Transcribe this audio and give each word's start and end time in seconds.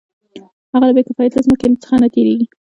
هغه 0.71 0.85
له 0.87 0.93
بې 0.95 1.03
کفایته 1.07 1.39
ځمکې 1.45 1.67
څخه 1.83 1.95
نه 2.03 2.07
تېرېږي 2.13 2.47